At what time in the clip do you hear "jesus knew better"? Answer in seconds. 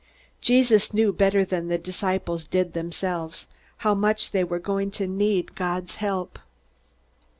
0.41-1.45